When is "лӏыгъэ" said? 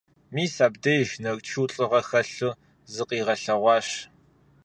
1.73-2.01